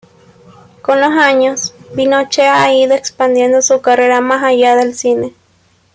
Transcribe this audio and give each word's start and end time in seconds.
Con 0.81 0.99
los 0.99 1.11
años, 1.11 1.75
Binoche 1.93 2.47
ha 2.47 2.73
ido 2.73 2.95
expandiendo 2.95 3.61
su 3.61 3.81
carrera 3.81 4.19
más 4.19 4.41
allá 4.41 4.75
del 4.75 4.95
cine. 4.95 5.35